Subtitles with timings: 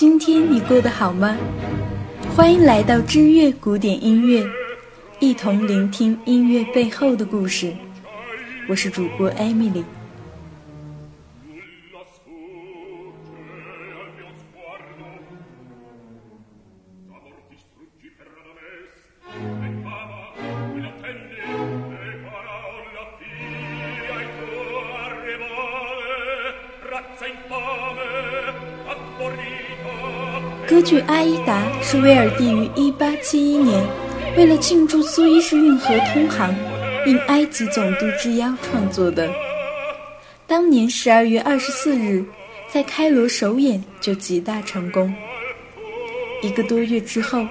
[0.00, 1.36] 今天你过得好吗？
[2.36, 4.46] 欢迎来到知乐古典音乐，
[5.18, 7.74] 一同聆听音乐背后的故事。
[8.68, 9.84] 我是主播艾米丽。
[30.78, 33.84] 歌剧《阿依达》是威尔第于1871年
[34.36, 36.54] 为了庆祝苏伊士运河通航，
[37.04, 39.28] 应埃及总督之邀创作的。
[40.46, 42.24] 当年12月24日，
[42.72, 45.12] 在开罗首演就极大成功。
[46.42, 47.44] 一个多月之后，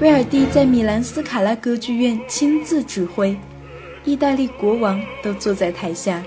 [0.00, 3.36] 威尔第在米兰斯卡拉歌剧院亲自指挥，
[4.04, 6.22] 意大利国王都坐在台下。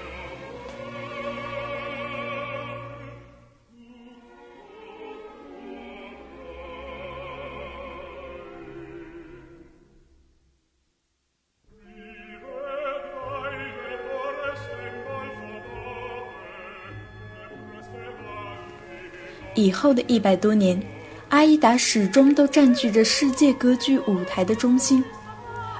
[19.55, 20.81] 以后的一百多年，
[21.29, 25.03] 阿依达始终都占据着世界歌剧舞台的中心，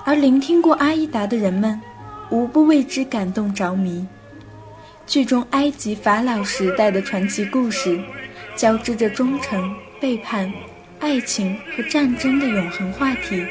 [0.06, 1.80] 而聆听过阿依达的人们，
[2.30, 4.06] 无不为之感动着迷。
[5.06, 8.00] 剧中埃及法老时代的传奇故事，
[8.56, 10.52] 交织着忠诚、背叛、
[11.00, 13.46] 爱情和战争的永恒话题，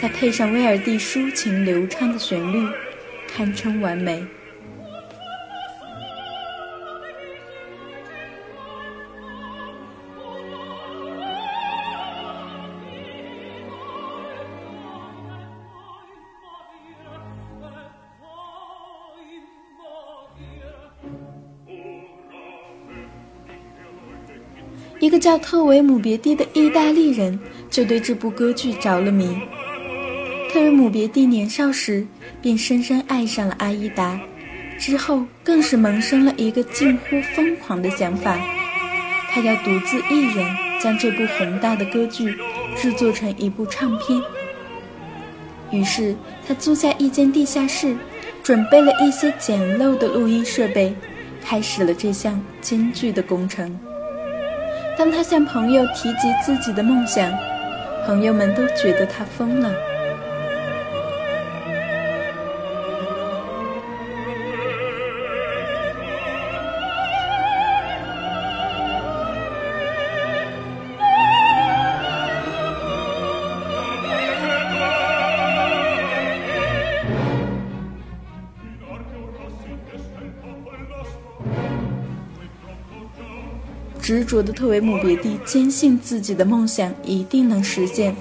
[0.00, 2.66] 再配上威尔第抒情流畅的旋律，
[3.28, 4.24] 堪称完美。
[25.00, 27.38] 一个叫特维姆别蒂的意大利人
[27.70, 29.38] 就对这部歌剧着了迷。
[30.52, 32.06] 特维姆别蒂年少时
[32.42, 34.18] 便深深爱上了阿依达，
[34.78, 38.36] 之后更是萌生了一个近乎疯狂的想法：
[39.30, 40.44] 他要独自一人
[40.82, 42.34] 将这部宏大的歌剧
[42.76, 44.20] 制作成一部唱片。
[45.70, 46.16] 于是
[46.46, 47.94] 他租下一间地下室，
[48.42, 50.92] 准备了一些简陋的录音设备，
[51.44, 53.78] 开始了这项艰巨的工程。
[54.98, 57.32] 当他向朋友提及自己的梦想，
[58.04, 59.72] 朋友们都觉得他疯了。
[84.08, 88.16] 执着的特维姆别蒂坚信自己的梦想一定能实现。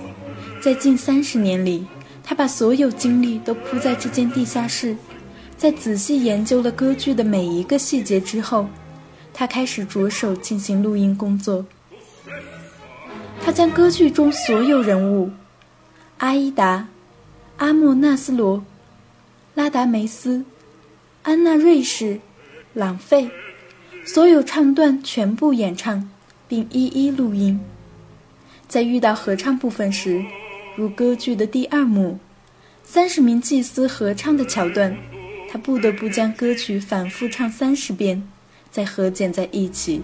[0.60, 1.88] 在近三十年里，
[2.22, 4.98] 他把所有精力都扑在这间地下室。
[5.56, 8.68] 在仔细研究了歌剧的每一个细节之后，
[9.34, 11.66] 他开始着手进行录音工作。
[13.42, 15.32] 他将歌剧中所有人物——
[16.20, 16.86] 阿依达、
[17.56, 18.62] 阿莫纳斯罗、
[19.54, 20.44] 拉达梅斯、
[21.24, 22.20] 安娜瑞士、
[22.74, 23.32] 朗费。
[24.08, 26.10] 所有唱段全部演唱，
[26.48, 27.60] 并一一录音。
[28.66, 30.24] 在遇到合唱部分时，
[30.78, 32.18] 如歌剧的第二幕，
[32.86, 34.96] 三十名祭司合唱的桥段，
[35.52, 38.26] 他不得不将歌曲反复唱三十遍，
[38.72, 40.02] 再合剪在一起。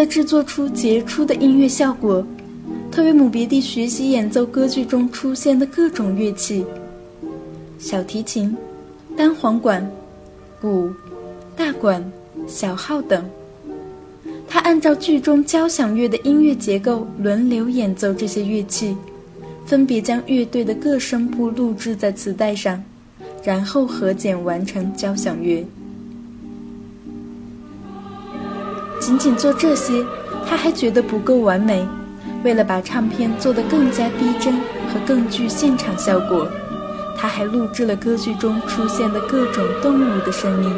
[0.00, 2.26] 在制作出杰出的音乐效果。
[2.90, 6.64] 特维姆别蒂学习演奏歌剧中出现的各种乐器：
[7.78, 8.56] 小提琴、
[9.14, 9.86] 单簧管、
[10.58, 10.90] 鼓、
[11.54, 12.02] 大管、
[12.46, 13.22] 小号等。
[14.48, 18.96] 他按照剧中交响乐的音乐结构轮流演奏这些乐器，
[19.66, 22.82] 分别将乐队的各声部录制在磁带上，
[23.44, 25.62] 然后合剪完成交响乐。
[29.10, 30.06] 仅仅做这些，
[30.48, 31.84] 他还觉得不够完美。
[32.44, 36.46] 为了把唱片做得更加逼真和更具现场效果，
[37.18, 40.72] 他还录制了歌剧中出现的各种动物的声音，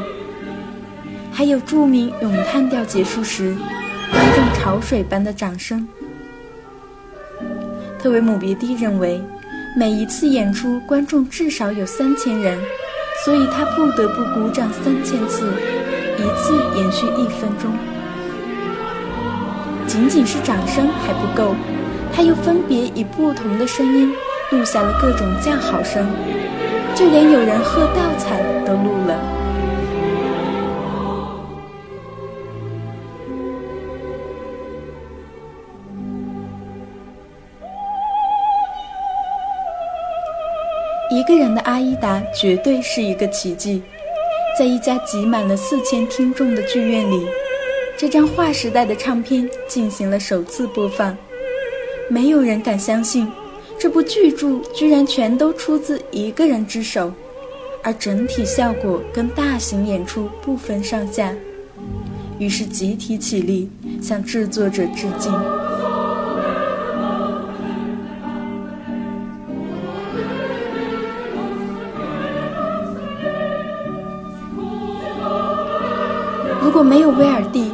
[1.30, 3.54] 还有著名咏叹调结束时，
[4.10, 5.86] 观众潮水般的掌声。
[7.98, 9.22] 特维姆别蒂认为，
[9.76, 12.58] 每一次演出观众至少有三千人，
[13.26, 15.46] 所以他不得不鼓掌三千次，
[16.16, 17.70] 一次延续一分钟。
[19.92, 21.54] 仅仅是掌声还不够，
[22.14, 24.10] 他又分别以不同的声音
[24.50, 26.08] 录下了各种叫好声，
[26.94, 29.20] 就连有人喝倒彩都录了。
[41.10, 43.82] 一个人的阿依达绝对是一个奇迹，
[44.58, 47.26] 在一家挤满了四千听众的剧院里。
[48.02, 51.16] 这张划时代的唱片进行了首次播放，
[52.10, 53.30] 没有人敢相信，
[53.78, 57.12] 这部巨著居然全都出自一个人之手，
[57.80, 61.32] 而整体效果跟大型演出不分上下。
[62.40, 63.70] 于是集体起立
[64.02, 65.32] 向制作者致敬。
[76.64, 77.71] 如果没有威尔第，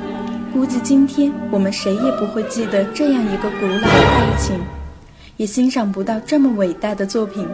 [0.81, 4.59] 今天我们谁也不会记得这样一个古老的爱情，
[5.37, 7.47] 也欣赏不到这么伟大的作品。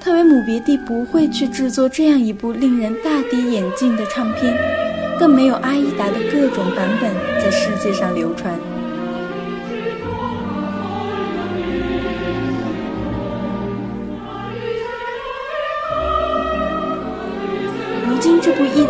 [0.00, 4.56] 特维姆别蒂不会去制作这样一部令人大跌眼镜的唱片，
[5.18, 7.10] 更没有阿依达的各种版本
[7.40, 8.54] 在世界上流传。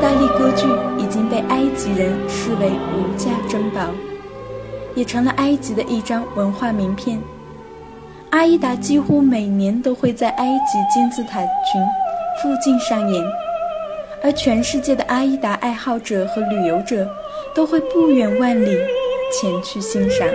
[0.06, 0.69] 大利歌剧。
[1.03, 3.81] 已经被埃及人视为无价珍宝，
[4.94, 7.20] 也成了埃及的一张文化名片。
[8.31, 11.82] 阿依达几乎每年都会在埃及金字塔群
[12.41, 13.25] 附近上演，
[14.23, 17.09] 而全世界的阿依达爱好者和旅游者
[17.55, 18.76] 都会不远万里
[19.32, 20.26] 前去欣赏。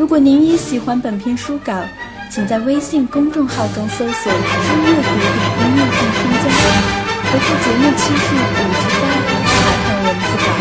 [0.00, 1.74] 如果您也喜欢本篇书稿，
[2.30, 5.26] 请在微信公众号中搜索“音乐古典
[5.60, 6.48] 音乐”并添加，
[7.30, 9.02] 回复节目期数五十八
[9.44, 9.52] 查
[9.84, 10.59] 看文字稿。